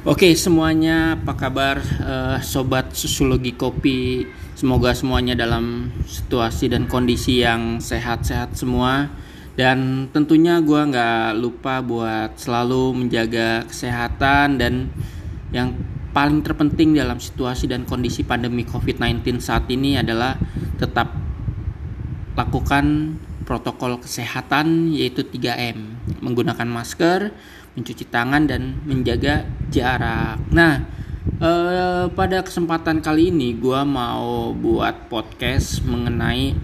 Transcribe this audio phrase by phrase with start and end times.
[0.00, 1.76] Oke semuanya apa kabar?
[2.00, 4.24] Uh, sobat sosiologi kopi
[4.56, 9.12] semoga semuanya dalam situasi dan kondisi yang sehat-sehat semua.
[9.60, 14.88] Dan tentunya gue nggak lupa buat selalu menjaga kesehatan dan
[15.52, 15.76] yang
[16.16, 20.32] paling terpenting dalam situasi dan kondisi pandemi COVID-19 saat ini adalah
[20.80, 21.12] tetap
[22.40, 25.76] lakukan protokol kesehatan yaitu 3M
[26.24, 27.36] menggunakan masker
[27.74, 30.42] mencuci tangan dan menjaga jarak.
[30.50, 30.82] Nah,
[31.38, 36.54] eh, pada kesempatan kali ini gue mau buat podcast mengenai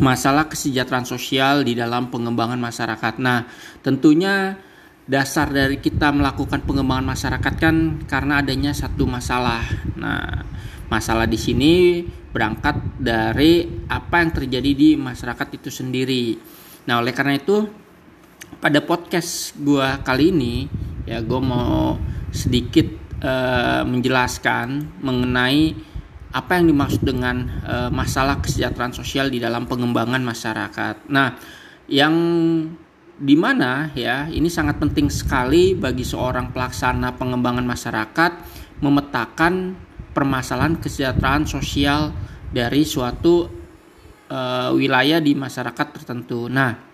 [0.00, 3.20] masalah kesejahteraan sosial di dalam pengembangan masyarakat.
[3.20, 3.44] Nah,
[3.84, 4.56] tentunya
[5.04, 7.76] dasar dari kita melakukan pengembangan masyarakat kan
[8.08, 9.60] karena adanya satu masalah.
[9.98, 10.46] Nah,
[10.88, 11.72] masalah di sini
[12.32, 16.40] berangkat dari apa yang terjadi di masyarakat itu sendiri.
[16.88, 17.81] Nah, oleh karena itu
[18.58, 20.68] pada podcast gue kali ini
[21.06, 21.96] ya gue mau
[22.32, 22.88] sedikit
[23.22, 25.92] uh, menjelaskan mengenai
[26.32, 31.12] apa yang dimaksud dengan uh, masalah kesejahteraan sosial di dalam pengembangan masyarakat.
[31.12, 31.36] Nah,
[31.92, 32.14] yang
[33.22, 38.32] di mana ya ini sangat penting sekali bagi seorang pelaksana pengembangan masyarakat
[38.80, 39.76] memetakan
[40.16, 42.16] permasalahan kesejahteraan sosial
[42.48, 43.48] dari suatu
[44.32, 46.48] uh, wilayah di masyarakat tertentu.
[46.48, 46.91] Nah,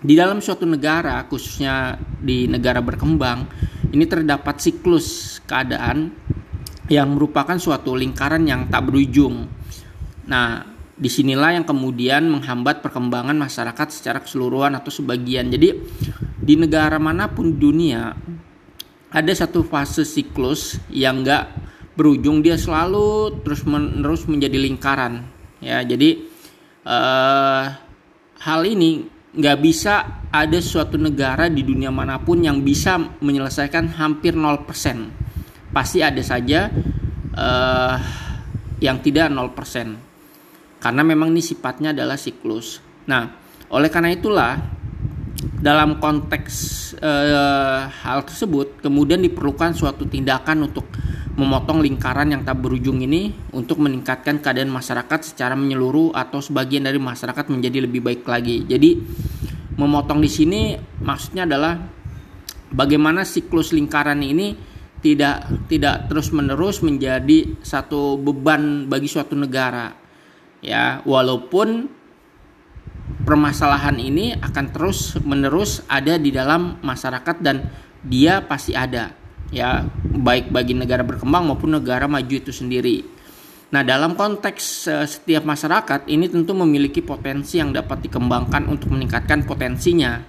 [0.00, 3.48] di dalam suatu negara, khususnya di negara berkembang,
[3.92, 6.12] ini terdapat siklus keadaan
[6.92, 9.48] yang merupakan suatu lingkaran yang tak berujung.
[10.28, 10.62] Nah,
[10.96, 15.48] di sinilah yang kemudian menghambat perkembangan masyarakat secara keseluruhan atau sebagian.
[15.48, 15.76] Jadi,
[16.40, 18.12] di negara mana pun dunia
[19.10, 21.48] ada satu fase siklus yang enggak
[21.96, 25.24] berujung, dia selalu terus menerus menjadi lingkaran.
[25.64, 26.20] Ya, jadi
[26.84, 27.64] uh,
[28.44, 34.32] hal ini nggak bisa ada suatu negara di dunia mana pun yang bisa menyelesaikan hampir
[34.32, 34.64] 0%.
[35.76, 36.72] Pasti ada saja
[37.36, 37.96] uh,
[38.80, 40.80] yang tidak 0%.
[40.80, 42.80] Karena memang ini sifatnya adalah siklus.
[43.04, 43.28] Nah,
[43.68, 44.56] oleh karena itulah
[45.60, 46.54] dalam konteks
[46.96, 50.88] uh, hal tersebut kemudian diperlukan suatu tindakan untuk
[51.36, 56.96] memotong lingkaran yang tak berujung ini untuk meningkatkan keadaan masyarakat secara menyeluruh atau sebagian dari
[56.96, 58.64] masyarakat menjadi lebih baik lagi.
[58.64, 58.96] Jadi
[59.76, 60.60] memotong di sini
[61.04, 61.76] maksudnya adalah
[62.72, 64.56] bagaimana siklus lingkaran ini
[65.04, 69.92] tidak tidak terus-menerus menjadi satu beban bagi suatu negara.
[70.64, 71.92] Ya, walaupun
[73.28, 77.68] permasalahan ini akan terus-menerus ada di dalam masyarakat dan
[78.00, 83.16] dia pasti ada ya baik bagi negara berkembang maupun negara maju itu sendiri.
[83.66, 89.42] Nah, dalam konteks uh, setiap masyarakat ini tentu memiliki potensi yang dapat dikembangkan untuk meningkatkan
[89.42, 90.22] potensinya,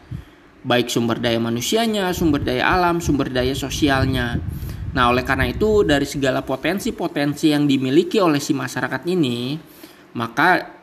[0.65, 4.41] baik sumber daya manusianya, sumber daya alam, sumber daya sosialnya.
[4.97, 9.53] Nah, oleh karena itu dari segala potensi-potensi yang dimiliki oleh si masyarakat ini,
[10.17, 10.73] maka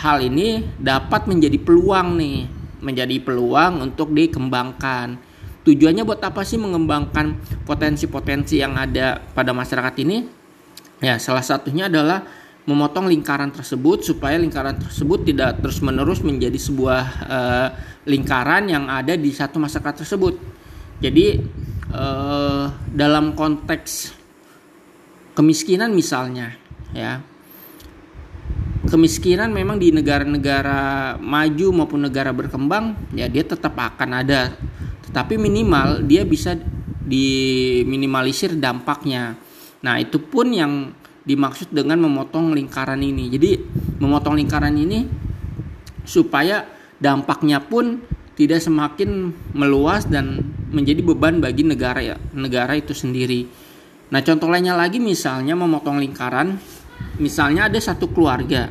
[0.00, 2.40] hal ini dapat menjadi peluang nih,
[2.80, 5.33] menjadi peluang untuk dikembangkan
[5.64, 10.28] tujuannya buat apa sih mengembangkan potensi-potensi yang ada pada masyarakat ini?
[11.00, 12.24] Ya, salah satunya adalah
[12.64, 17.68] memotong lingkaran tersebut supaya lingkaran tersebut tidak terus-menerus menjadi sebuah uh,
[18.08, 20.40] lingkaran yang ada di satu masyarakat tersebut.
[21.00, 21.44] Jadi
[21.92, 24.16] uh, dalam konteks
[25.36, 26.56] kemiskinan misalnya,
[26.96, 27.20] ya
[28.88, 34.52] kemiskinan memang di negara-negara maju maupun negara berkembang ya dia tetap akan ada
[35.14, 36.58] tapi minimal dia bisa
[37.06, 39.38] diminimalisir dampaknya.
[39.86, 40.90] Nah, itu pun yang
[41.22, 43.30] dimaksud dengan memotong lingkaran ini.
[43.30, 43.50] Jadi,
[44.02, 45.06] memotong lingkaran ini
[46.02, 46.66] supaya
[46.98, 48.02] dampaknya pun
[48.34, 50.42] tidak semakin meluas dan
[50.74, 53.46] menjadi beban bagi negara ya, negara itu sendiri.
[54.10, 56.58] Nah, contoh lainnya lagi misalnya memotong lingkaran,
[57.22, 58.68] misalnya ada satu keluarga.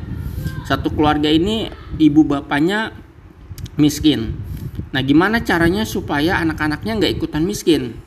[0.68, 2.92] Satu keluarga ini ibu bapaknya
[3.80, 4.43] miskin.
[4.94, 7.98] Nah, gimana caranya supaya anak-anaknya nggak ikutan miskin?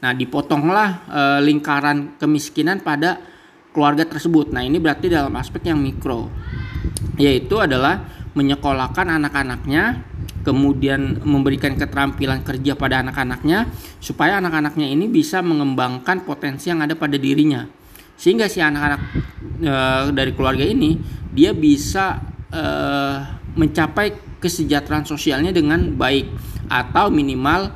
[0.00, 3.20] Nah, dipotonglah e, lingkaran kemiskinan pada
[3.76, 4.48] keluarga tersebut.
[4.48, 6.32] Nah, ini berarti dalam aspek yang mikro,
[7.20, 10.00] yaitu adalah menyekolahkan anak-anaknya,
[10.40, 13.68] kemudian memberikan keterampilan kerja pada anak-anaknya,
[14.00, 17.68] supaya anak-anaknya ini bisa mengembangkan potensi yang ada pada dirinya,
[18.16, 19.00] sehingga si anak-anak
[19.60, 19.74] e,
[20.16, 20.96] dari keluarga ini
[21.36, 22.16] dia bisa
[22.48, 22.64] e,
[23.60, 26.32] mencapai kesejahteraan sosialnya dengan baik
[26.72, 27.70] atau minimal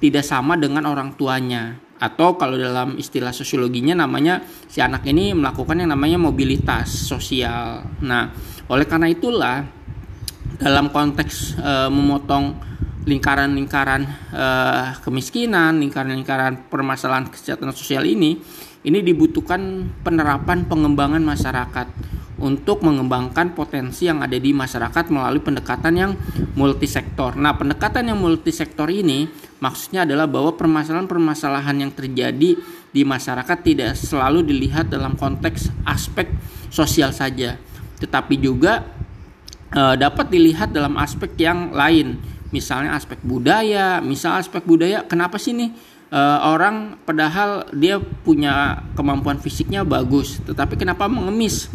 [0.00, 5.80] tidak sama dengan orang tuanya atau kalau dalam istilah sosiologinya namanya si anak ini melakukan
[5.80, 7.88] yang namanya mobilitas sosial.
[8.04, 8.28] Nah,
[8.68, 9.64] oleh karena itulah
[10.60, 12.44] dalam konteks e, memotong
[13.06, 14.02] lingkaran-lingkaran
[14.34, 18.42] uh, kemiskinan, lingkaran-lingkaran permasalahan kesejahteraan sosial ini,
[18.82, 21.86] ini dibutuhkan penerapan pengembangan masyarakat
[22.46, 26.12] untuk mengembangkan potensi yang ada di masyarakat melalui pendekatan yang
[26.54, 27.34] multisektor.
[27.34, 29.26] Nah, pendekatan yang multisektor ini
[29.58, 32.54] maksudnya adalah bahwa permasalahan-permasalahan yang terjadi
[32.94, 36.30] di masyarakat tidak selalu dilihat dalam konteks aspek
[36.70, 37.58] sosial saja,
[37.98, 38.86] tetapi juga
[39.74, 45.52] e, dapat dilihat dalam aspek yang lain misalnya aspek budaya misal aspek budaya kenapa sih
[45.52, 45.74] nih
[46.14, 51.66] uh, orang padahal dia punya kemampuan fisiknya bagus tetapi kenapa mengemis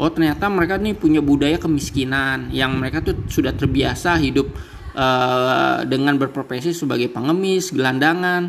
[0.00, 4.48] oh ternyata mereka nih punya budaya kemiskinan yang mereka tuh sudah terbiasa hidup
[4.96, 8.48] uh, dengan berprofesi sebagai pengemis gelandangan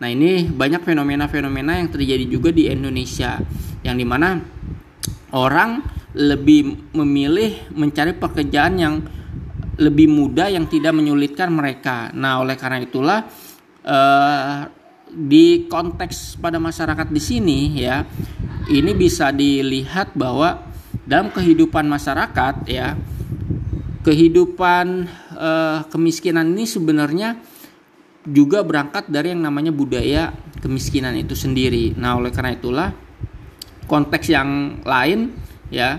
[0.00, 3.40] nah ini banyak fenomena-fenomena yang terjadi juga di Indonesia
[3.80, 4.36] yang di mana
[5.32, 5.80] orang
[6.16, 8.94] lebih memilih mencari pekerjaan yang
[9.80, 12.12] lebih mudah yang tidak menyulitkan mereka.
[12.12, 13.24] Nah, oleh karena itulah
[13.86, 14.68] uh,
[15.08, 18.04] di konteks pada masyarakat di sini ya,
[18.68, 20.69] ini bisa dilihat bahwa
[21.10, 22.94] dalam kehidupan masyarakat ya,
[24.06, 27.34] kehidupan uh, kemiskinan ini sebenarnya
[28.22, 30.30] juga berangkat dari yang namanya budaya
[30.62, 31.98] kemiskinan itu sendiri.
[31.98, 32.94] Nah, oleh karena itulah
[33.90, 35.34] konteks yang lain
[35.72, 35.98] ya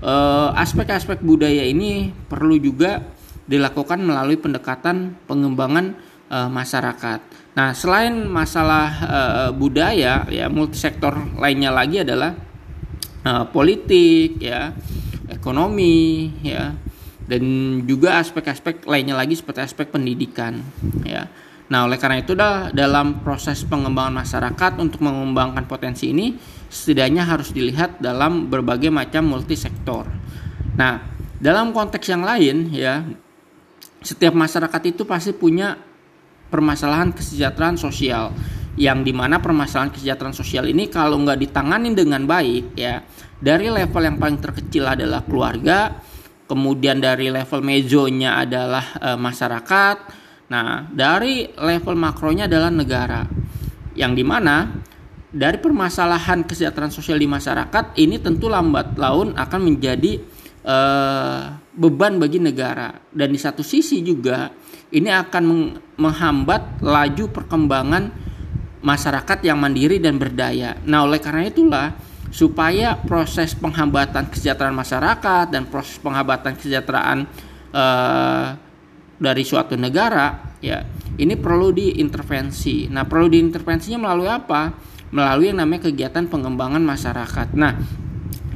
[0.00, 3.02] eh, aspek-aspek budaya ini perlu juga
[3.46, 5.94] dilakukan melalui pendekatan pengembangan
[6.26, 7.20] e, masyarakat.
[7.54, 9.20] Nah, selain masalah e,
[9.54, 12.34] budaya, ya multisektor lainnya lagi adalah
[13.26, 14.70] e, politik, ya,
[15.26, 16.70] ekonomi, ya,
[17.26, 17.42] dan
[17.82, 20.62] juga aspek-aspek lainnya lagi seperti aspek pendidikan,
[21.02, 21.26] ya.
[21.66, 22.38] Nah, oleh karena itu
[22.70, 26.38] dalam proses pengembangan masyarakat untuk mengembangkan potensi ini
[26.70, 30.06] setidaknya harus dilihat dalam berbagai macam multisektor.
[30.78, 31.02] Nah,
[31.42, 33.04] dalam konteks yang lain ya
[34.00, 35.76] setiap masyarakat itu pasti punya
[36.48, 38.30] permasalahan kesejahteraan sosial
[38.76, 43.00] yang di mana permasalahan kesejahteraan sosial ini kalau nggak ditangani dengan baik ya
[43.40, 45.96] dari level yang paling terkecil adalah keluarga
[46.44, 49.96] kemudian dari level mezonya adalah e, masyarakat.
[50.52, 53.26] Nah dari level makronya adalah negara
[53.96, 54.70] yang di mana
[55.32, 60.22] dari permasalahan kesejahteraan sosial di masyarakat ini tentu lambat laun akan menjadi
[60.64, 62.94] uh, beban bagi negara.
[63.12, 64.48] Dan di satu sisi juga
[64.94, 65.44] ini akan
[65.98, 68.04] menghambat laju perkembangan
[68.86, 70.78] masyarakat yang mandiri dan berdaya.
[70.86, 71.90] Nah, oleh karena itulah
[72.30, 77.26] supaya proses penghambatan kesejahteraan masyarakat dan proses penghambatan kesejahteraan
[77.74, 78.46] uh,
[79.16, 80.86] dari suatu negara ya
[81.18, 82.86] ini perlu diintervensi.
[82.86, 84.70] Nah, perlu diintervensinya melalui apa?
[85.10, 87.48] Melalui yang namanya kegiatan pengembangan masyarakat.
[87.54, 87.72] Nah,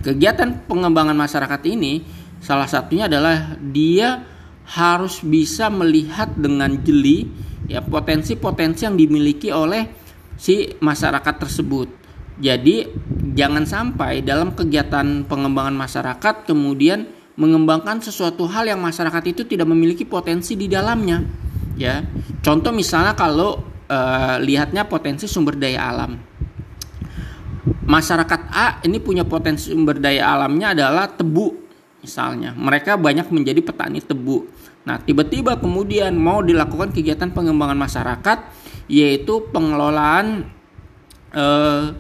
[0.01, 2.01] Kegiatan pengembangan masyarakat ini
[2.41, 4.25] salah satunya adalah dia
[4.65, 7.29] harus bisa melihat dengan jeli
[7.69, 10.00] ya potensi-potensi yang dimiliki oleh
[10.41, 11.93] si masyarakat tersebut.
[12.41, 12.89] Jadi
[13.37, 17.05] jangan sampai dalam kegiatan pengembangan masyarakat kemudian
[17.37, 21.21] mengembangkan sesuatu hal yang masyarakat itu tidak memiliki potensi di dalamnya.
[21.77, 22.01] Ya,
[22.41, 26.31] contoh misalnya kalau uh, lihatnya potensi sumber daya alam
[27.91, 31.59] masyarakat A ini punya potensi sumber daya alamnya adalah tebu
[32.01, 34.47] misalnya mereka banyak menjadi petani tebu
[34.87, 38.39] nah tiba-tiba kemudian mau dilakukan kegiatan pengembangan masyarakat
[38.91, 40.51] yaitu pengelolaan
[41.31, 41.95] eh,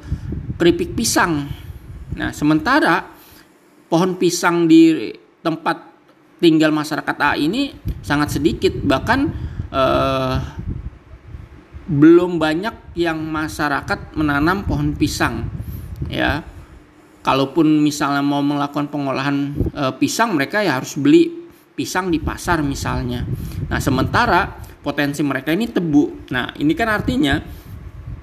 [0.59, 1.47] keripik pisang.
[2.19, 3.07] Nah sementara
[3.87, 5.87] pohon pisang di tempat
[6.43, 7.71] tinggal masyarakat A ini
[8.03, 8.75] sangat sedikit.
[8.75, 9.21] Bahkan
[9.71, 10.37] eh,
[11.91, 15.51] belum banyak yang masyarakat menanam pohon pisang
[16.07, 16.43] ya.
[17.21, 21.29] Kalaupun misalnya mau melakukan pengolahan e, pisang mereka ya harus beli
[21.77, 23.29] pisang di pasar misalnya.
[23.69, 26.33] Nah sementara potensi mereka ini tebu.
[26.33, 27.41] Nah ini kan artinya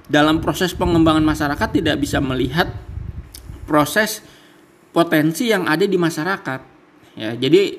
[0.08, 2.70] dalam proses pengembangan masyarakat tidak bisa melihat
[3.68, 4.24] proses
[4.90, 6.60] potensi yang ada di masyarakat.
[7.18, 7.78] Ya jadi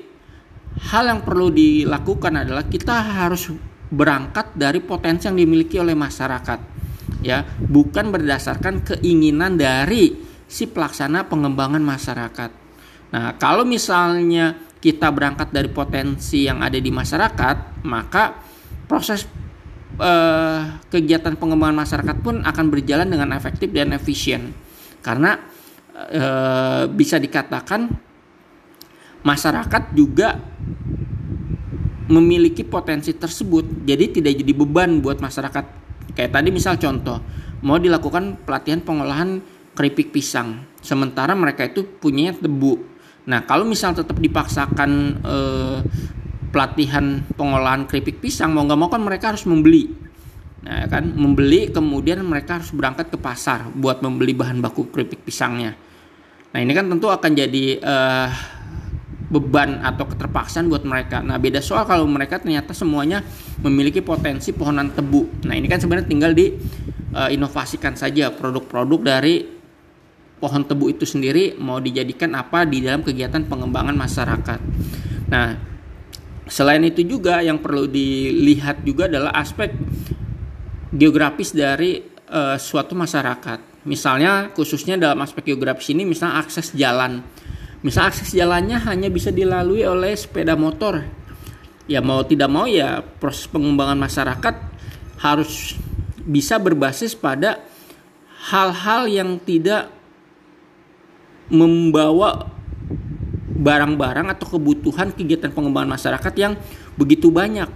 [0.90, 2.94] hal yang perlu dilakukan adalah kita
[3.24, 3.50] harus
[3.90, 6.60] berangkat dari potensi yang dimiliki oleh masyarakat.
[7.20, 10.14] Ya bukan berdasarkan keinginan dari
[10.50, 12.50] si pelaksana pengembangan masyarakat.
[13.10, 18.49] Nah, kalau misalnya kita berangkat dari potensi yang ada di masyarakat, maka
[18.90, 19.30] proses
[20.02, 24.50] eh, kegiatan pengembangan masyarakat pun akan berjalan dengan efektif dan efisien.
[24.98, 25.38] Karena
[26.10, 27.86] eh, bisa dikatakan
[29.22, 30.34] masyarakat juga
[32.10, 35.80] memiliki potensi tersebut, jadi tidak jadi beban buat masyarakat
[36.14, 37.18] Kayak tadi misal contoh,
[37.62, 39.38] mau dilakukan pelatihan pengolahan
[39.72, 42.82] keripik pisang, sementara mereka itu punya tebu.
[43.30, 44.90] Nah, kalau misal tetap dipaksakan
[45.22, 45.78] eh,
[46.50, 49.90] pelatihan pengolahan keripik pisang mau nggak mau kan mereka harus membeli
[50.60, 55.72] nah kan membeli kemudian mereka harus berangkat ke pasar buat membeli bahan baku keripik pisangnya
[56.52, 58.28] nah ini kan tentu akan jadi uh,
[59.30, 61.22] beban atau keterpaksaan buat mereka.
[61.22, 63.22] Nah, beda soal kalau mereka ternyata semuanya
[63.62, 65.46] memiliki potensi pohonan tebu.
[65.46, 66.50] Nah, ini kan sebenarnya tinggal di
[67.14, 69.46] uh, inovasikan saja produk-produk dari
[70.42, 74.60] pohon tebu itu sendiri mau dijadikan apa di dalam kegiatan pengembangan masyarakat.
[75.30, 75.69] Nah,
[76.50, 79.70] selain itu juga yang perlu dilihat juga adalah aspek
[80.90, 83.86] geografis dari uh, suatu masyarakat.
[83.86, 87.24] Misalnya khususnya dalam aspek geografis ini misalnya akses jalan
[87.80, 91.00] Misal akses jalannya hanya bisa dilalui oleh sepeda motor.
[91.88, 94.54] Ya mau tidak mau ya proses pengembangan masyarakat
[95.24, 95.80] harus
[96.20, 97.64] bisa berbasis pada
[98.52, 99.88] hal-hal yang tidak
[101.48, 102.52] membawa
[103.60, 106.56] barang-barang atau kebutuhan kegiatan pengembangan masyarakat yang
[106.96, 107.68] begitu banyak.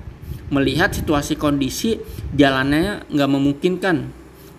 [0.48, 2.00] Melihat situasi kondisi
[2.32, 3.96] jalannya nggak memungkinkan.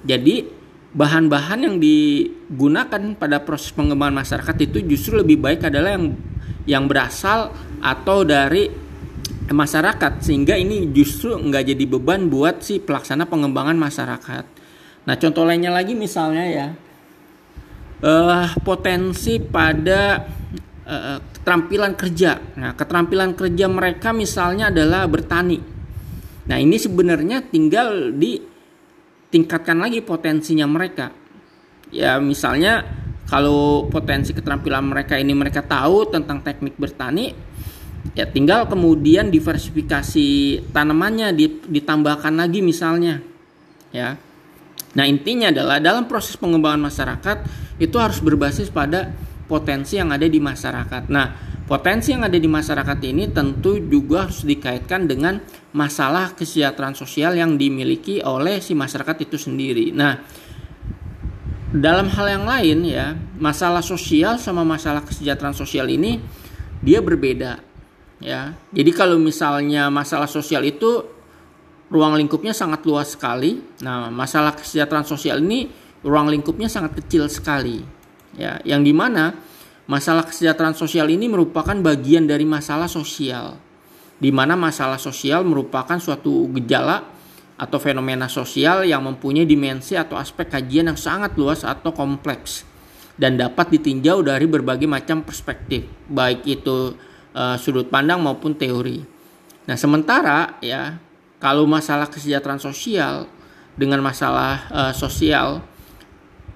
[0.06, 0.46] Jadi
[0.94, 6.14] bahan-bahan yang digunakan pada proses pengembangan masyarakat itu justru lebih baik adalah yang
[6.70, 8.70] yang berasal atau dari
[9.50, 10.22] masyarakat.
[10.22, 14.46] Sehingga ini justru nggak jadi beban buat si pelaksana pengembangan masyarakat.
[15.06, 16.68] Nah contoh lainnya lagi misalnya ya.
[18.06, 20.30] Uh, potensi pada
[20.88, 22.40] uh, keterampilan kerja.
[22.58, 25.60] Nah keterampilan kerja mereka misalnya adalah bertani.
[26.46, 28.38] Nah ini sebenarnya tinggal di
[29.34, 31.12] tingkatkan lagi potensinya mereka.
[31.90, 32.86] Ya misalnya
[33.26, 37.34] kalau potensi keterampilan mereka ini mereka tahu tentang teknik bertani,
[38.14, 41.34] ya tinggal kemudian diversifikasi tanamannya
[41.66, 43.26] ditambahkan lagi misalnya.
[43.90, 44.22] Ya.
[44.96, 47.38] Nah, intinya adalah dalam proses pengembangan masyarakat
[47.84, 49.12] itu harus berbasis pada
[49.46, 51.04] potensi yang ada di masyarakat.
[51.10, 51.28] Nah,
[51.66, 55.42] Potensi yang ada di masyarakat ini tentu juga harus dikaitkan dengan
[55.74, 59.90] masalah kesejahteraan sosial yang dimiliki oleh si masyarakat itu sendiri.
[59.90, 60.14] Nah,
[61.74, 66.22] dalam hal yang lain ya, masalah sosial sama masalah kesejahteraan sosial ini
[66.86, 67.58] dia berbeda
[68.22, 68.54] ya.
[68.70, 71.02] Jadi kalau misalnya masalah sosial itu
[71.90, 73.58] ruang lingkupnya sangat luas sekali.
[73.82, 75.66] Nah, masalah kesejahteraan sosial ini
[76.06, 77.82] ruang lingkupnya sangat kecil sekali.
[78.36, 79.36] Ya, yang di mana
[79.86, 83.54] Masalah kesejahteraan sosial ini merupakan bagian dari masalah sosial,
[84.18, 87.06] di mana masalah sosial merupakan suatu gejala
[87.54, 92.66] atau fenomena sosial yang mempunyai dimensi atau aspek kajian yang sangat luas atau kompleks
[93.14, 96.98] dan dapat ditinjau dari berbagai macam perspektif, baik itu
[97.38, 99.06] uh, sudut pandang maupun teori.
[99.70, 100.98] Nah, sementara ya,
[101.38, 103.30] kalau masalah kesejahteraan sosial
[103.78, 105.62] dengan masalah uh, sosial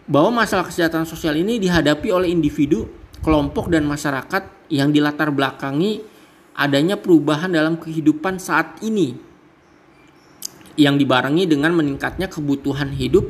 [0.10, 2.89] bahwa masalah kesejahteraan sosial ini dihadapi oleh individu
[3.22, 6.01] kelompok dan masyarakat yang dilatar belakangi
[6.58, 9.16] adanya perubahan dalam kehidupan saat ini
[10.75, 13.28] yang dibarengi dengan meningkatnya kebutuhan hidup,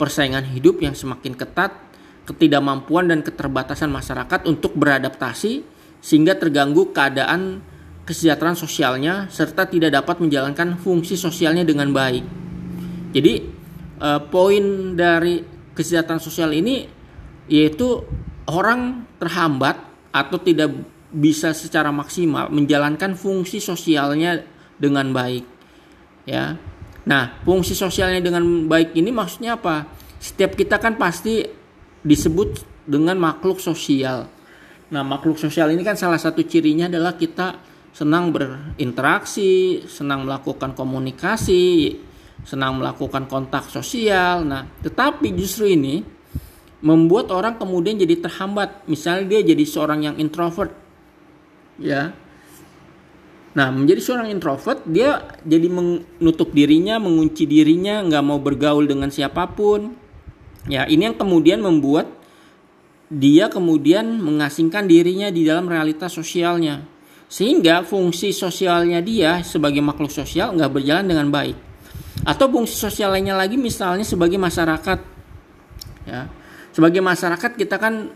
[0.00, 1.76] persaingan hidup yang semakin ketat,
[2.24, 5.66] ketidakmampuan dan keterbatasan masyarakat untuk beradaptasi
[6.00, 7.60] sehingga terganggu keadaan
[8.08, 12.24] kesejahteraan sosialnya serta tidak dapat menjalankan fungsi sosialnya dengan baik.
[13.12, 13.34] Jadi
[13.98, 16.86] eh, poin dari kesejahteraan sosial ini
[17.50, 18.00] yaitu
[18.48, 19.76] orang terhambat
[20.14, 20.72] atau tidak
[21.14, 24.42] bisa secara maksimal menjalankan fungsi sosialnya
[24.78, 25.44] dengan baik
[26.26, 26.58] ya.
[27.04, 29.86] Nah fungsi sosialnya dengan baik ini maksudnya apa?
[30.18, 31.44] Setiap kita kan pasti
[32.00, 34.26] disebut dengan makhluk sosial.
[34.90, 37.60] Nah makhluk sosial ini kan salah satu cirinya adalah kita
[37.94, 41.94] senang berinteraksi senang melakukan komunikasi
[42.44, 46.14] senang melakukan kontak sosial nah tetapi justru ini
[46.84, 48.84] membuat orang kemudian jadi terhambat.
[48.84, 50.76] Misalnya dia jadi seorang yang introvert,
[51.80, 52.12] ya.
[53.56, 59.48] Nah, menjadi seorang introvert, dia jadi menutup dirinya, mengunci dirinya, nggak mau bergaul dengan siapa
[59.56, 59.96] pun.
[60.68, 62.12] Ya, ini yang kemudian membuat
[63.08, 66.84] dia kemudian mengasingkan dirinya di dalam realitas sosialnya.
[67.30, 71.56] Sehingga fungsi sosialnya dia sebagai makhluk sosial nggak berjalan dengan baik.
[72.24, 74.98] Atau fungsi sosial lainnya lagi misalnya sebagai masyarakat.
[76.04, 76.28] Ya,
[76.72, 78.12] sebagai masyarakat kita kan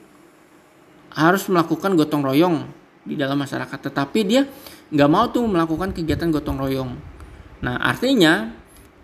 [1.12, 2.68] harus melakukan gotong royong
[3.04, 3.78] di dalam masyarakat.
[3.78, 4.44] Tetapi dia
[4.92, 6.90] nggak mau tuh melakukan kegiatan gotong royong.
[7.64, 8.52] Nah artinya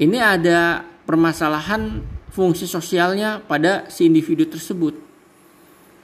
[0.01, 2.01] ini ada permasalahan
[2.33, 4.97] fungsi sosialnya pada si individu tersebut.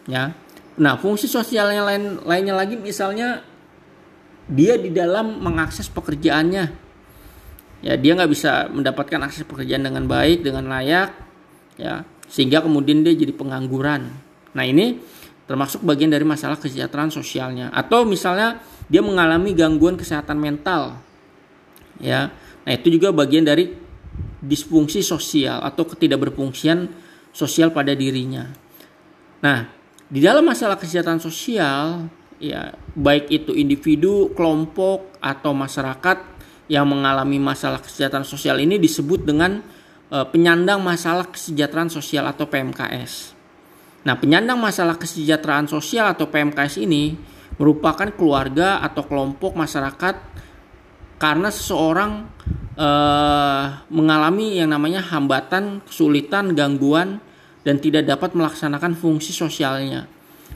[0.07, 0.37] Ya.
[0.81, 3.43] Nah fungsi sosialnya lain lainnya lagi misalnya
[4.51, 6.90] dia di dalam mengakses pekerjaannya
[7.81, 11.11] ya dia nggak bisa mendapatkan akses pekerjaan dengan baik dengan layak
[11.81, 14.13] ya sehingga kemudian dia jadi pengangguran.
[14.55, 15.01] Nah ini
[15.51, 17.75] termasuk bagian dari masalah kesejahteraan sosialnya.
[17.75, 20.99] Atau misalnya dia mengalami gangguan kesehatan mental
[22.03, 22.35] ya
[22.67, 23.71] nah itu juga bagian dari
[24.41, 26.89] disfungsi sosial atau ketidakberfungsian
[27.31, 28.51] sosial pada dirinya
[29.45, 29.71] nah
[30.11, 32.11] di dalam masalah kesehatan sosial
[32.43, 36.19] ya baik itu individu kelompok atau masyarakat
[36.71, 39.59] yang mengalami masalah kesehatan sosial ini disebut dengan
[40.15, 43.35] uh, penyandang masalah kesejahteraan sosial atau PMKS.
[44.07, 47.19] Nah, penyandang masalah kesejahteraan sosial atau PMKS ini
[47.59, 50.15] merupakan keluarga atau kelompok masyarakat
[51.19, 52.31] karena seseorang
[52.79, 57.19] uh, mengalami yang namanya hambatan, kesulitan, gangguan
[57.67, 60.07] dan tidak dapat melaksanakan fungsi sosialnya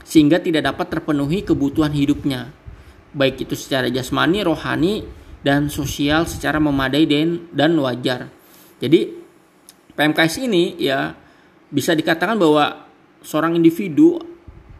[0.01, 2.49] sehingga tidak dapat terpenuhi kebutuhan hidupnya
[3.15, 5.07] baik itu secara jasmani, rohani
[5.45, 8.33] dan sosial secara memadai dan, dan wajar.
[8.81, 9.13] Jadi
[9.93, 11.13] PMKS ini ya
[11.69, 12.89] bisa dikatakan bahwa
[13.21, 14.17] seorang individu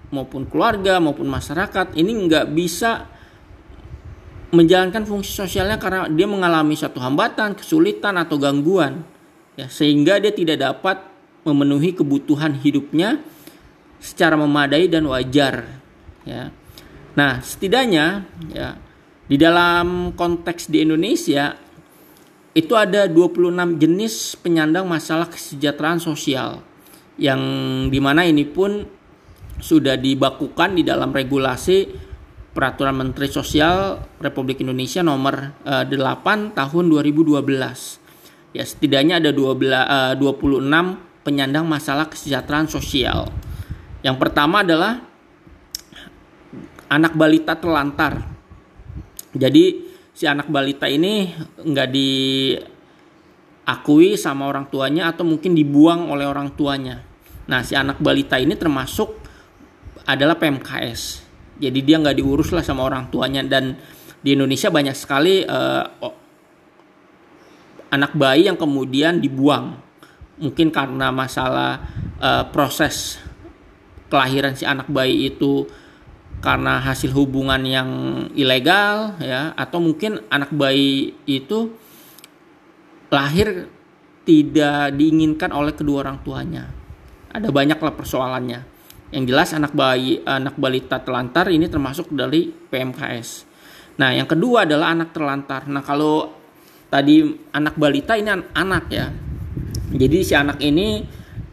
[0.09, 3.05] maupun keluarga maupun masyarakat ini nggak bisa
[4.49, 9.05] menjalankan fungsi sosialnya karena dia mengalami satu hambatan, kesulitan atau gangguan
[9.53, 10.97] ya sehingga dia tidak dapat
[11.45, 13.21] memenuhi kebutuhan hidupnya
[14.01, 15.69] secara memadai dan wajar
[16.25, 16.49] ya.
[17.15, 18.75] Nah, setidaknya ya
[19.25, 21.57] di dalam konteks di Indonesia
[22.55, 26.63] itu ada 26 jenis penyandang masalah kesejahteraan sosial
[27.17, 27.41] yang
[27.89, 28.85] di mana ini pun
[29.59, 32.13] sudah dibakukan di dalam regulasi
[32.55, 37.43] Peraturan Menteri Sosial Republik Indonesia nomor uh, eh, 8 tahun 2012.
[38.55, 40.63] Ya, setidaknya ada 12, uh, 26
[41.27, 43.27] penyandang masalah kesejahteraan sosial.
[44.07, 45.03] Yang pertama adalah
[46.87, 48.34] anak balita terlantar
[49.35, 49.83] jadi
[50.15, 51.89] si anak balita ini nggak
[53.67, 57.03] diakui sama orang tuanya atau mungkin dibuang oleh orang tuanya.
[57.51, 59.11] Nah si anak balita ini termasuk
[60.07, 61.27] adalah PMKS.
[61.59, 63.75] Jadi dia nggak diurus lah sama orang tuanya dan
[64.23, 65.83] di Indonesia banyak sekali uh,
[67.91, 69.83] anak bayi yang kemudian dibuang.
[70.35, 71.79] Mungkin karena masalah
[72.23, 73.19] uh, proses
[74.07, 75.67] kelahiran si anak bayi itu
[76.43, 77.89] karena hasil hubungan yang
[78.37, 81.73] ilegal ya atau mungkin anak bayi itu
[83.09, 83.69] lahir
[84.25, 86.65] tidak diinginkan oleh kedua orang tuanya.
[87.29, 88.61] Ada banyaklah persoalannya.
[89.13, 93.45] Yang jelas anak bayi anak balita telantar ini termasuk dari PMKS.
[93.95, 95.69] Nah, yang kedua adalah anak terlantar.
[95.71, 96.27] Nah, kalau
[96.91, 99.07] tadi anak balita ini anak ya.
[99.95, 101.05] Jadi si anak ini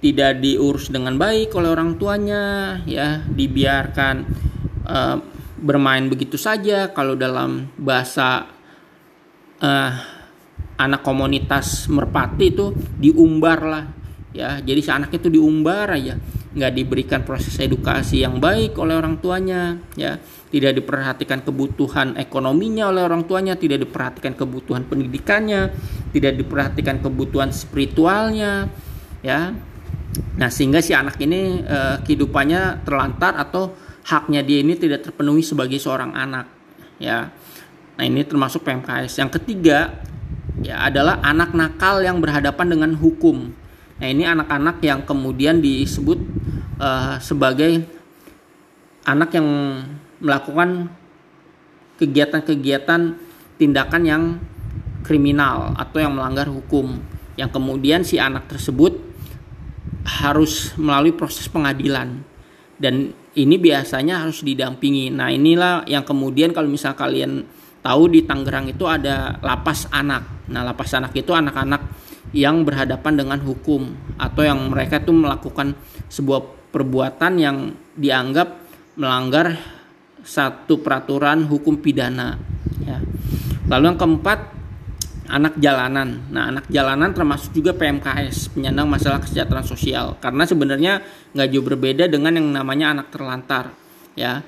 [0.03, 4.51] tidak diurus dengan baik oleh orang tuanya ya, dibiarkan
[4.93, 5.17] uh,
[5.57, 6.93] bermain begitu saja.
[6.93, 8.45] Kalau dalam bahasa
[9.65, 9.93] uh,
[10.77, 13.85] anak komunitas merpati itu diumbar lah
[14.37, 14.61] ya.
[14.61, 16.21] Jadi si anak itu diumbar aja.
[16.53, 20.21] Nggak diberikan proses edukasi yang baik oleh orang tuanya ya.
[20.53, 25.73] Tidak diperhatikan kebutuhan ekonominya oleh orang tuanya tidak diperhatikan kebutuhan pendidikannya
[26.13, 28.69] tidak diperhatikan kebutuhan spiritualnya
[29.25, 29.57] ya.
[30.13, 35.79] Nah sehingga si anak ini eh, kehidupannya terlantar atau haknya dia ini tidak terpenuhi sebagai
[35.79, 36.47] seorang anak
[36.99, 37.31] ya.
[37.99, 40.03] Nah ini termasuk PMKS yang ketiga
[40.63, 43.53] ya adalah anak nakal yang berhadapan dengan hukum.
[44.03, 46.19] Nah ini anak-anak yang kemudian disebut
[46.83, 47.87] uh, sebagai
[49.07, 49.49] anak yang
[50.23, 50.91] melakukan
[51.99, 53.15] kegiatan-kegiatan
[53.59, 54.23] tindakan yang
[55.07, 56.99] kriminal atau yang melanggar hukum.
[57.39, 58.99] Yang kemudian si anak tersebut
[60.03, 62.23] harus melalui proses pengadilan.
[62.79, 65.09] Dan ini biasanya harus didampingi.
[65.09, 67.45] Nah, inilah yang kemudian kalau misal kalian
[67.81, 70.49] tahu di Tangerang itu ada lapas anak.
[70.53, 71.81] Nah, lapas anak itu anak-anak
[72.33, 75.77] yang berhadapan dengan hukum atau yang mereka itu melakukan
[76.09, 77.57] sebuah perbuatan yang
[77.97, 78.49] dianggap
[78.97, 79.57] melanggar
[80.23, 82.39] satu peraturan hukum pidana
[82.85, 83.01] ya.
[83.69, 84.39] Lalu yang keempat
[85.31, 86.27] anak jalanan.
[86.31, 90.19] Nah, anak jalanan termasuk juga PMKS, penyandang masalah kesejahteraan sosial.
[90.19, 91.03] Karena sebenarnya
[91.35, 93.71] nggak jauh berbeda dengan yang namanya anak terlantar,
[94.19, 94.43] ya.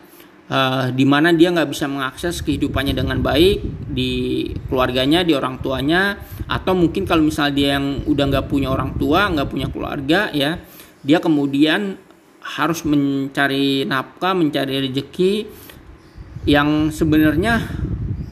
[0.45, 6.21] Uh, di mana dia nggak bisa mengakses kehidupannya dengan baik di keluarganya, di orang tuanya,
[6.45, 10.61] atau mungkin kalau misalnya dia yang udah nggak punya orang tua, nggak punya keluarga, ya,
[11.01, 11.97] dia kemudian
[12.45, 15.49] harus mencari nafkah, mencari rezeki
[16.45, 17.65] yang sebenarnya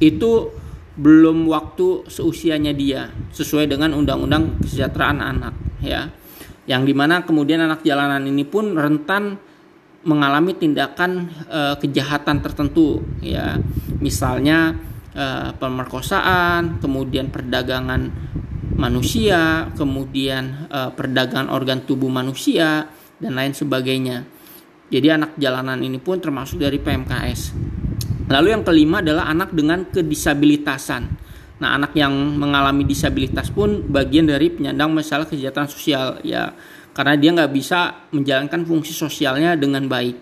[0.05, 0.53] itu
[1.03, 6.07] belum waktu seusianya dia sesuai dengan undang-undang kesejahteraan anak ya.
[6.71, 9.35] Yang di mana kemudian anak jalanan ini pun rentan
[10.07, 13.59] mengalami tindakan e, kejahatan tertentu ya.
[13.99, 14.79] Misalnya
[15.11, 18.31] e, pemerkosaan kemudian perdagangan
[18.79, 22.87] manusia kemudian e, perdagangan organ tubuh manusia
[23.19, 24.23] dan lain sebagainya.
[24.87, 27.73] Jadi anak jalanan ini pun termasuk dari PMKS
[28.33, 31.03] Lalu yang kelima adalah anak dengan kedisabilitasan.
[31.61, 36.51] Nah, anak yang mengalami disabilitas pun bagian dari penyandang masalah kesejahteraan sosial ya
[36.97, 40.17] karena dia nggak bisa menjalankan fungsi sosialnya dengan baik.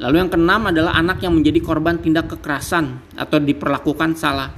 [0.00, 4.52] Lalu yang keenam adalah anak yang menjadi korban tindak kekerasan atau diperlakukan salah.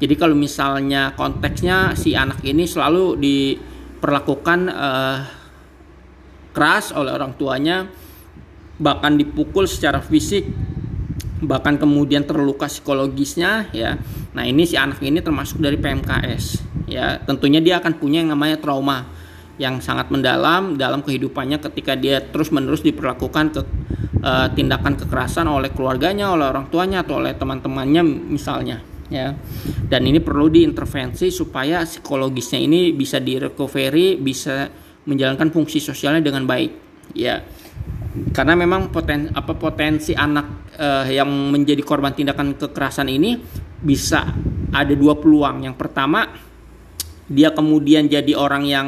[0.00, 5.18] Jadi kalau misalnya konteksnya si anak ini selalu diperlakukan uh,
[6.50, 7.86] keras oleh orang tuanya,
[8.80, 10.48] bahkan dipukul secara fisik,
[11.40, 13.96] bahkan kemudian terluka psikologisnya ya.
[14.36, 16.44] Nah, ini si anak ini termasuk dari PMKS
[16.86, 17.20] ya.
[17.24, 19.08] Tentunya dia akan punya yang namanya trauma
[19.60, 23.60] yang sangat mendalam dalam kehidupannya ketika dia terus-menerus diperlakukan ke
[24.24, 29.34] uh, tindakan kekerasan oleh keluarganya, oleh orang tuanya atau oleh teman-temannya misalnya ya
[29.90, 34.70] dan ini perlu diintervensi supaya psikologisnya ini bisa direcovery bisa
[35.04, 36.70] menjalankan fungsi sosialnya dengan baik
[37.18, 37.42] ya
[38.10, 43.38] karena memang poten apa potensi anak eh, yang menjadi korban tindakan kekerasan ini
[43.80, 44.26] bisa
[44.74, 45.62] ada dua peluang.
[45.62, 46.26] Yang pertama
[47.30, 48.86] dia kemudian jadi orang yang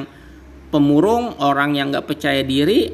[0.75, 2.91] pemurung orang yang nggak percaya diri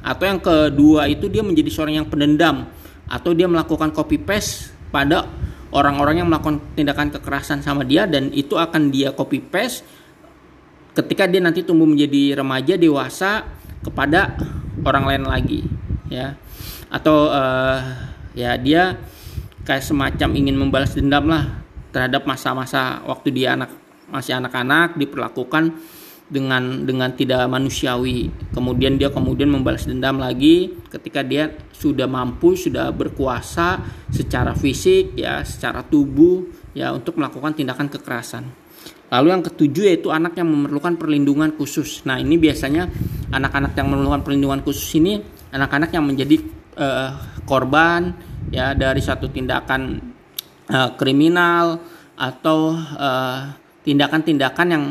[0.00, 2.70] atau yang kedua itu dia menjadi seorang yang pendendam
[3.10, 5.28] atau dia melakukan copy paste pada
[5.74, 9.84] orang-orang yang melakukan tindakan kekerasan sama dia dan itu akan dia copy paste
[10.96, 13.44] ketika dia nanti tumbuh menjadi remaja dewasa
[13.84, 14.38] kepada
[14.84, 15.60] orang lain lagi
[16.10, 16.36] ya
[16.90, 17.80] atau uh,
[18.36, 18.98] ya dia
[19.66, 23.72] kayak semacam ingin membalas dendam lah terhadap masa-masa waktu dia anak
[24.06, 25.74] masih anak-anak diperlakukan
[26.26, 28.30] dengan dengan tidak manusiawi.
[28.50, 35.42] Kemudian dia kemudian membalas dendam lagi ketika dia sudah mampu, sudah berkuasa secara fisik ya,
[35.46, 38.65] secara tubuh ya untuk melakukan tindakan kekerasan.
[39.06, 42.02] Lalu yang ketujuh yaitu anak yang memerlukan perlindungan khusus.
[42.02, 42.90] Nah, ini biasanya
[43.30, 45.22] anak-anak yang memerlukan perlindungan khusus ini
[45.54, 46.36] anak-anak yang menjadi
[46.74, 47.10] uh,
[47.46, 48.12] korban
[48.50, 50.02] ya dari satu tindakan
[50.70, 51.78] uh, kriminal
[52.16, 54.84] atau tindakan-tindakan uh, tindakan -tindakan yang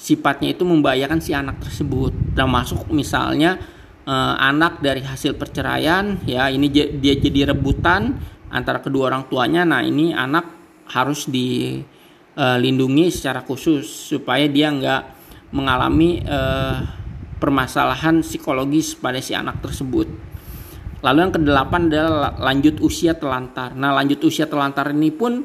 [0.00, 3.60] sifatnya itu membahayakan si anak tersebut termasuk misalnya
[4.08, 8.16] eh, anak dari hasil perceraian ya ini dia jadi rebutan
[8.48, 10.48] antara kedua orang tuanya nah ini anak
[10.88, 11.28] harus
[12.36, 15.02] dilindungi eh, secara khusus supaya dia nggak
[15.54, 16.76] mengalami eh,
[17.40, 20.06] permasalahan psikologis pada si anak tersebut.
[21.00, 25.42] Lalu yang kedelapan adalah lanjut usia telantar nah lanjut usia telantar ini pun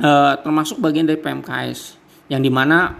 [0.00, 2.00] eh, termasuk bagian dari PMKS
[2.32, 2.96] yang di mana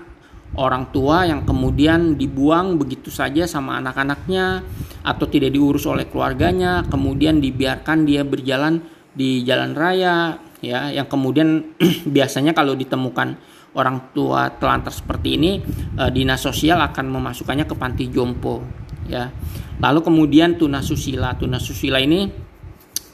[0.52, 4.60] orang tua yang kemudian dibuang begitu saja sama anak-anaknya
[5.02, 11.76] atau tidak diurus oleh keluarganya, kemudian dibiarkan dia berjalan di jalan raya ya yang kemudian
[12.16, 13.36] biasanya kalau ditemukan
[13.74, 15.60] orang tua telantar seperti ini
[15.98, 18.62] eh, dinas sosial akan memasukkannya ke panti jompo
[19.10, 19.28] ya.
[19.82, 21.34] Lalu kemudian tunasusila.
[21.36, 22.30] Tunasusila ini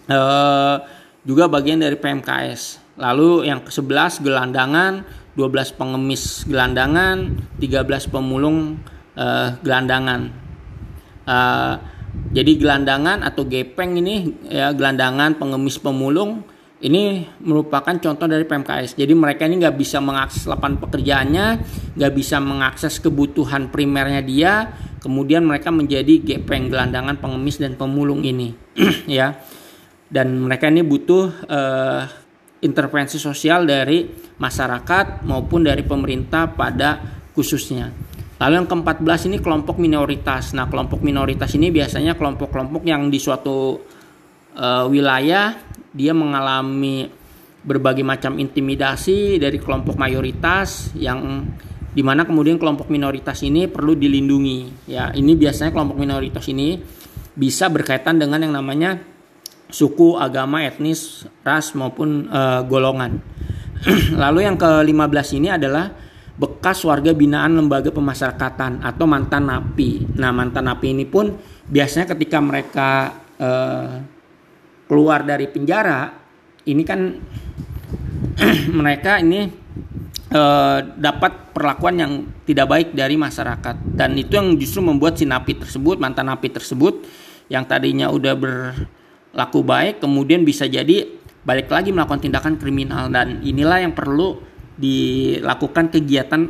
[0.07, 0.77] eh,
[1.25, 2.87] juga bagian dari PMKS.
[2.99, 5.07] Lalu yang ke-11 gelandangan
[5.39, 8.83] 12 pengemis gelandangan, 13 pemulung
[9.15, 10.35] uh, gelandangan.
[11.23, 11.79] Uh,
[12.35, 16.43] jadi gelandangan atau gepeng ini ya gelandangan, pengemis, pemulung
[16.79, 18.95] ini merupakan contoh dari PMKS.
[18.95, 21.47] Jadi mereka ini nggak bisa mengakses lapangan pekerjaannya,
[21.99, 24.53] nggak bisa mengakses kebutuhan primernya dia.
[25.03, 28.55] Kemudian mereka menjadi gepeng, gelandangan, pengemis dan pemulung ini,
[29.11, 29.35] ya.
[30.07, 32.03] Dan mereka ini butuh uh,
[32.63, 34.07] intervensi sosial dari
[34.39, 36.99] masyarakat maupun dari pemerintah pada
[37.35, 37.91] khususnya.
[38.39, 40.55] Lalu yang ke-14 ini kelompok minoritas.
[40.55, 43.83] Nah, kelompok minoritas ini biasanya kelompok-kelompok yang di suatu
[44.55, 45.68] uh, wilayah
[45.99, 47.11] dia mengalami
[47.67, 51.51] berbagai macam intimidasi dari kelompok mayoritas yang
[51.91, 54.87] di mana kemudian kelompok minoritas ini perlu dilindungi.
[54.87, 56.79] Ya, ini biasanya kelompok minoritas ini
[57.35, 59.03] bisa berkaitan dengan yang namanya
[59.67, 63.19] suku, agama, etnis, ras maupun uh, golongan.
[64.23, 65.91] Lalu yang ke-15 ini adalah
[66.39, 70.07] bekas warga binaan lembaga pemasyarakatan atau mantan napi.
[70.15, 71.35] Nah, mantan napi ini pun
[71.67, 72.91] biasanya ketika mereka
[73.43, 74.18] uh,
[74.89, 76.11] keluar dari penjara,
[76.65, 77.01] ini kan
[78.81, 79.47] mereka ini
[80.33, 82.13] uh, dapat perlakuan yang
[82.49, 87.05] tidak baik dari masyarakat dan itu yang justru membuat si napi tersebut, mantan napi tersebut
[87.53, 88.55] yang tadinya udah ber
[89.33, 91.05] laku baik kemudian bisa jadi
[91.45, 94.41] balik lagi melakukan tindakan kriminal dan inilah yang perlu
[94.79, 96.49] dilakukan kegiatan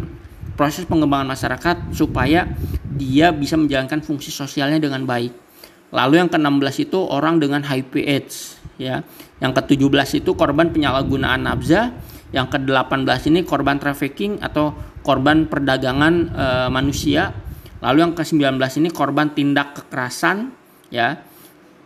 [0.59, 2.51] proses pengembangan masyarakat supaya
[2.99, 5.48] dia bisa menjalankan fungsi sosialnya dengan baik.
[5.89, 9.01] Lalu yang ke-16 itu orang dengan HIV AIDS ya.
[9.39, 11.95] Yang ke-17 itu korban penyalahgunaan nafza,
[12.35, 17.31] yang ke-18 ini korban trafficking atau korban perdagangan e, manusia.
[17.79, 20.51] Lalu yang ke-19 ini korban tindak kekerasan
[20.91, 21.23] ya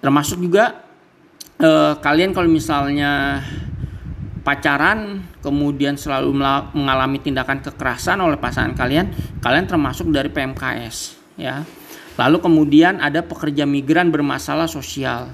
[0.03, 0.83] termasuk juga
[1.63, 3.41] uh, kalian kalau misalnya
[4.43, 6.35] pacaran kemudian selalu
[6.75, 11.63] mengalami tindakan kekerasan oleh pasangan kalian, kalian termasuk dari PMKS ya.
[12.21, 15.33] Lalu kemudian ada pekerja migran bermasalah sosial.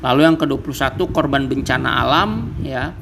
[0.00, 2.92] Lalu yang ke-21 korban bencana alam ya.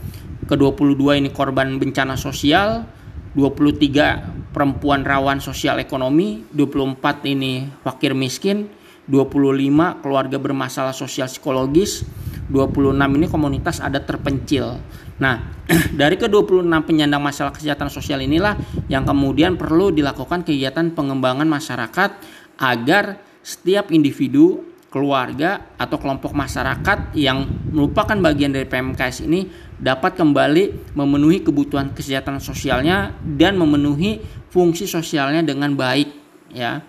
[0.49, 2.89] Ke-22 ini korban bencana sosial,
[3.37, 8.73] 23 perempuan rawan sosial ekonomi, 24 ini fakir miskin,
[9.13, 12.09] 25 keluarga bermasalah sosial psikologis,
[12.49, 14.81] 26 ini komunitas adat terpencil.
[15.21, 15.53] Nah,
[16.01, 18.57] dari ke-26 penyandang masalah kesejahteraan sosial inilah
[18.89, 22.11] yang kemudian perlu dilakukan kegiatan pengembangan masyarakat
[22.59, 29.45] agar setiap individu, keluarga atau kelompok masyarakat yang merupakan bagian dari PMKS ini
[29.77, 36.09] dapat kembali memenuhi kebutuhan kesejahteraan sosialnya dan memenuhi fungsi sosialnya dengan baik
[36.57, 36.81] ya.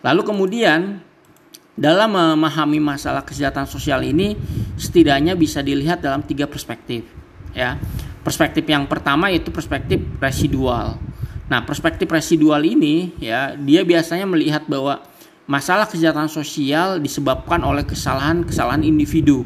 [0.00, 1.02] Lalu kemudian
[1.74, 4.36] dalam memahami masalah kesejahteraan sosial ini
[4.76, 7.08] setidaknya bisa dilihat dalam tiga perspektif
[7.56, 7.78] ya
[8.20, 11.00] perspektif yang pertama yaitu perspektif residual
[11.50, 15.02] nah perspektif residual ini ya dia biasanya melihat bahwa
[15.50, 19.42] masalah kesejahteraan sosial disebabkan oleh kesalahan-kesalahan individu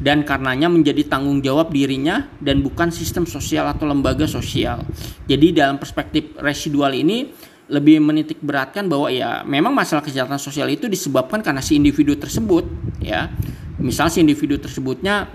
[0.00, 4.84] dan karenanya menjadi tanggung jawab dirinya dan bukan sistem sosial atau lembaga sosial.
[5.24, 7.32] Jadi dalam perspektif residual ini
[7.72, 12.68] lebih menitik beratkan bahwa ya memang masalah kesejahteraan sosial itu disebabkan karena si individu tersebut
[13.00, 13.32] ya
[13.80, 15.32] misal si individu tersebutnya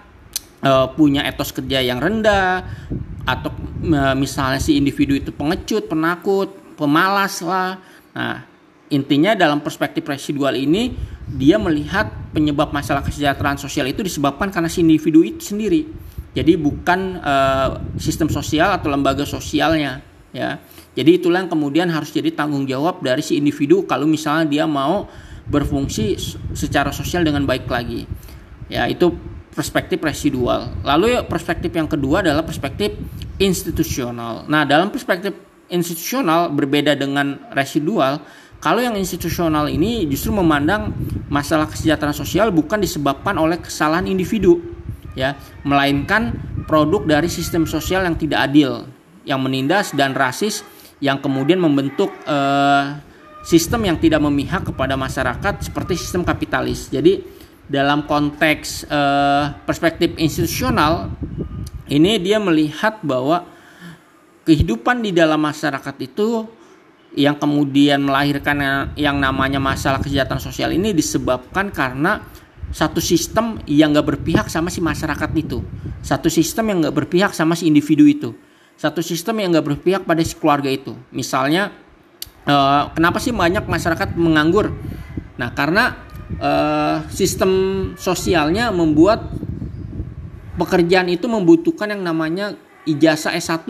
[0.62, 2.62] uh, punya etos kerja yang rendah
[3.26, 3.50] atau
[4.16, 7.80] misalnya si individu itu pengecut penakut pemalas lah
[8.16, 8.44] nah
[8.90, 10.92] intinya dalam perspektif residual ini
[11.30, 15.86] dia melihat penyebab masalah kesejahteraan sosial itu disebabkan karena si individu itu sendiri
[16.34, 17.70] jadi bukan uh,
[18.02, 20.02] sistem sosial atau lembaga sosialnya
[20.34, 20.58] ya
[21.00, 25.08] jadi itulah yang kemudian harus jadi tanggung jawab dari si individu kalau misalnya dia mau
[25.50, 26.20] berfungsi
[26.54, 28.04] secara sosial dengan baik lagi.
[28.68, 29.16] Ya, itu
[29.54, 30.76] perspektif residual.
[30.86, 32.94] Lalu perspektif yang kedua adalah perspektif
[33.40, 34.46] institusional.
[34.46, 35.34] Nah, dalam perspektif
[35.72, 38.20] institusional berbeda dengan residual.
[38.60, 40.92] Kalau yang institusional ini justru memandang
[41.32, 44.60] masalah kesejahteraan sosial bukan disebabkan oleh kesalahan individu,
[45.16, 46.36] ya, melainkan
[46.68, 48.84] produk dari sistem sosial yang tidak adil,
[49.24, 50.68] yang menindas dan rasis
[51.00, 53.00] yang kemudian membentuk uh,
[53.48, 56.92] sistem yang tidak memihak kepada masyarakat seperti sistem kapitalis.
[56.92, 57.24] Jadi
[57.64, 61.16] dalam konteks uh, perspektif institusional
[61.90, 63.46] ini dia melihat bahwa
[64.46, 66.46] kehidupan di dalam masyarakat itu
[67.18, 72.22] yang kemudian melahirkan yang namanya masalah kesejahteraan sosial ini disebabkan karena
[72.70, 75.66] satu sistem yang gak berpihak sama si masyarakat itu,
[76.06, 78.30] satu sistem yang gak berpihak sama si individu itu
[78.80, 80.96] satu sistem yang nggak berpihak pada si keluarga itu.
[81.12, 81.76] Misalnya,
[82.48, 84.72] uh, kenapa sih banyak masyarakat menganggur?
[85.36, 86.00] Nah, karena
[86.40, 87.52] uh, sistem
[88.00, 89.28] sosialnya membuat
[90.60, 93.64] pekerjaan itu membutuhkan yang namanya ijazah S1.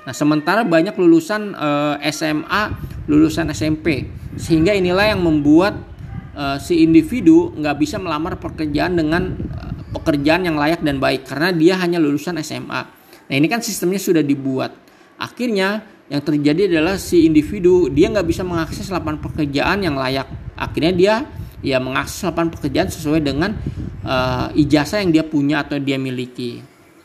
[0.00, 2.62] Nah, sementara banyak lulusan uh, eh, SMA,
[3.04, 4.08] lulusan SMP,
[4.40, 5.76] sehingga inilah yang membuat
[6.32, 11.52] uh, si individu nggak bisa melamar pekerjaan dengan uh, pekerjaan yang layak dan baik karena
[11.52, 12.82] dia hanya lulusan SMA.
[13.30, 14.72] Nah ini kan sistemnya sudah dibuat.
[15.20, 20.26] Akhirnya yang terjadi adalah si individu dia nggak bisa mengakses lapangan pekerjaan yang layak.
[20.56, 21.14] Akhirnya dia
[21.60, 23.52] ya mengakses lapangan pekerjaan sesuai dengan
[24.04, 26.60] uh, ijazah yang dia punya atau dia miliki.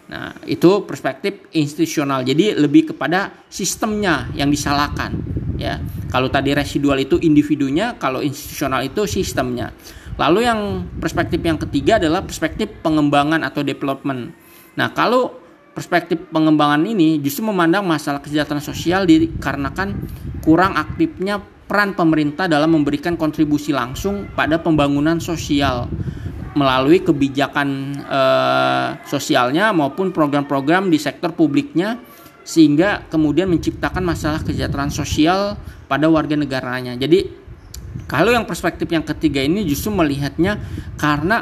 [0.05, 2.21] Nah itu perspektif institusional.
[2.21, 5.15] Jadi lebih kepada sistemnya yang disalahkan.
[5.55, 5.79] Ya
[6.11, 9.71] kalau tadi residual itu individunya, kalau institusional itu sistemnya.
[10.15, 10.59] Lalu yang
[10.99, 14.31] perspektif yang ketiga adalah perspektif pengembangan atau development.
[14.79, 15.43] Nah kalau
[15.75, 20.07] perspektif pengembangan ini justru memandang masalah kesejahteraan sosial dikarenakan
[20.39, 25.89] kurang aktifnya peran pemerintah dalam memberikan kontribusi langsung pada pembangunan sosial
[26.55, 31.99] melalui kebijakan eh, sosialnya maupun program-program di sektor publiknya
[32.45, 35.57] sehingga kemudian menciptakan masalah kesejahteraan sosial
[35.89, 36.93] pada warga negaranya.
[36.95, 37.25] Jadi
[38.05, 40.61] kalau yang perspektif yang ketiga ini justru melihatnya
[40.95, 41.41] karena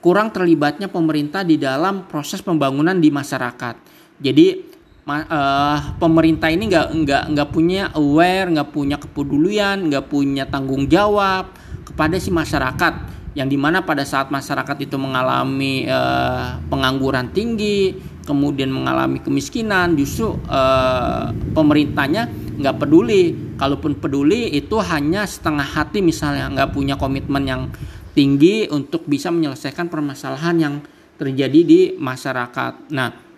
[0.00, 3.76] kurang terlibatnya pemerintah di dalam proses pembangunan di masyarakat.
[4.22, 4.69] Jadi
[5.10, 11.50] uh, pemerintah ini nggak nggak nggak punya aware, nggak punya kepedulian, nggak punya tanggung jawab
[11.82, 13.18] kepada si masyarakat.
[13.30, 17.94] Yang di mana pada saat masyarakat itu mengalami uh, pengangguran tinggi,
[18.26, 22.26] kemudian mengalami kemiskinan, justru uh, pemerintahnya
[22.58, 23.54] nggak peduli.
[23.54, 27.62] Kalaupun peduli itu hanya setengah hati misalnya, nggak punya komitmen yang
[28.10, 30.74] tinggi untuk bisa menyelesaikan permasalahan yang
[31.14, 32.90] terjadi di masyarakat.
[32.90, 33.29] Nah,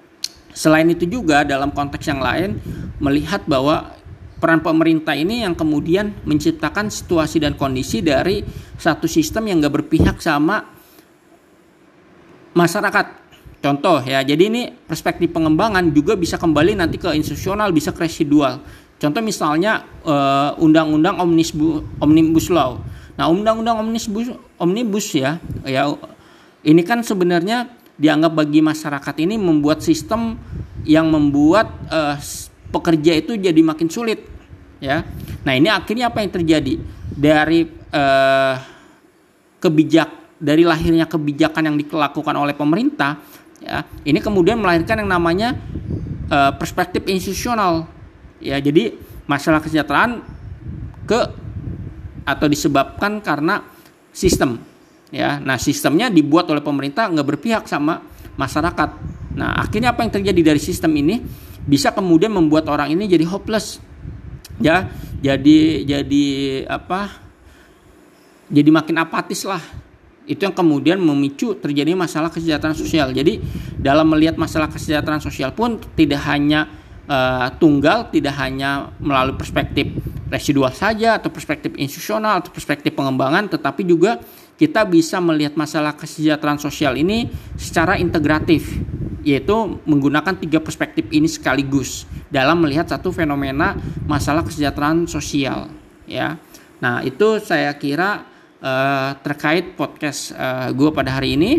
[0.52, 2.60] selain itu juga dalam konteks yang lain
[3.00, 3.96] melihat bahwa
[4.38, 8.42] peran pemerintah ini yang kemudian menciptakan situasi dan kondisi dari
[8.78, 10.66] satu sistem yang gak berpihak sama
[12.52, 13.22] masyarakat
[13.62, 18.58] Contoh ya, jadi ini perspektif pengembangan juga bisa kembali nanti ke institusional, bisa ke residual.
[18.98, 22.82] Contoh misalnya uh, undang-undang omnibus omnibus law.
[23.14, 25.94] Nah, undang-undang omnibus omnibus ya, ya
[26.66, 27.70] ini kan sebenarnya
[28.02, 30.34] dianggap bagi masyarakat ini membuat sistem
[30.82, 32.18] yang membuat uh,
[32.74, 34.26] pekerja itu jadi makin sulit
[34.82, 35.06] ya.
[35.46, 36.82] Nah, ini akhirnya apa yang terjadi?
[37.14, 37.62] Dari
[37.94, 38.54] uh,
[39.62, 43.22] kebijak dari lahirnya kebijakan yang dilakukan oleh pemerintah
[43.62, 45.54] ya ini kemudian melahirkan yang namanya
[46.26, 47.86] uh, perspektif institusional
[48.42, 48.98] ya jadi
[49.30, 50.18] masalah kesejahteraan
[51.06, 51.20] ke
[52.26, 53.62] atau disebabkan karena
[54.10, 54.58] sistem
[55.12, 58.00] ya nah sistemnya dibuat oleh pemerintah nggak berpihak sama
[58.34, 58.90] masyarakat.
[59.36, 61.20] Nah akhirnya apa yang terjadi dari sistem ini?
[61.62, 63.78] Bisa kemudian membuat orang ini jadi hopeless.
[64.58, 64.88] Ya
[65.20, 66.26] jadi jadi
[66.66, 67.22] apa?
[68.52, 69.62] Jadi makin apatis lah.
[70.22, 73.10] Itu yang kemudian memicu terjadi masalah kesejahteraan sosial.
[73.10, 73.42] Jadi
[73.78, 76.68] dalam melihat masalah kesejahteraan sosial pun tidak hanya
[77.10, 79.88] uh, tunggal, tidak hanya melalui perspektif
[80.30, 84.22] residual saja atau perspektif institusional atau perspektif pengembangan, tetapi juga
[84.62, 87.26] kita bisa melihat masalah kesejahteraan sosial ini
[87.58, 88.78] secara integratif,
[89.26, 93.74] yaitu menggunakan tiga perspektif ini sekaligus dalam melihat satu fenomena
[94.06, 95.66] masalah kesejahteraan sosial.
[96.06, 96.38] Ya,
[96.78, 98.22] nah itu saya kira
[98.62, 101.58] uh, terkait podcast uh, eh, gue pada hari ini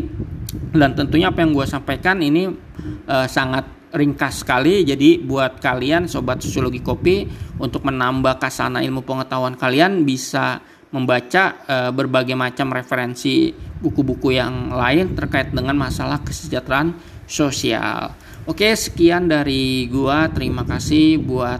[0.71, 6.41] dan tentunya apa yang gue sampaikan ini uh, sangat ringkas sekali jadi buat kalian sobat
[6.41, 7.29] sosiologi kopi
[7.61, 10.63] untuk menambah kasana ilmu pengetahuan kalian bisa
[10.93, 13.49] membaca uh, berbagai macam referensi
[13.81, 16.93] buku-buku yang lain terkait dengan masalah kesejahteraan
[17.25, 18.13] sosial.
[18.45, 20.29] Oke, sekian dari gua.
[20.29, 21.59] Terima kasih buat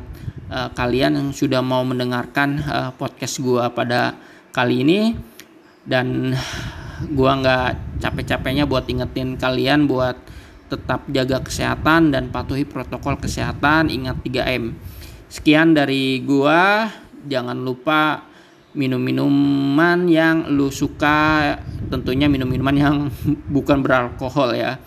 [0.53, 4.13] uh, kalian yang sudah mau mendengarkan uh, podcast gua pada
[4.53, 5.17] kali ini
[5.83, 6.37] dan
[7.17, 10.15] gua nggak capek-capeknya buat ingetin kalian buat
[10.69, 14.73] tetap jaga kesehatan dan patuhi protokol kesehatan ingat 3M
[15.27, 16.87] sekian dari gua
[17.27, 18.32] jangan lupa
[18.73, 21.53] minum minuman yang lu suka
[21.89, 22.95] tentunya minum minuman yang
[23.55, 24.81] bukan beralkohol ya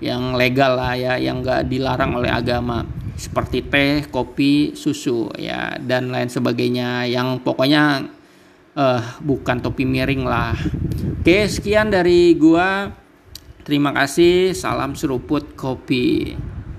[0.00, 2.84] yang legal lah ya yang nggak dilarang oleh agama
[3.16, 8.04] seperti teh, kopi, susu ya dan lain sebagainya yang pokoknya
[8.76, 10.52] uh, bukan topi miring lah.
[11.24, 12.92] Oke, sekian dari gua.
[13.64, 14.54] Terima kasih.
[14.54, 16.36] Salam seruput kopi.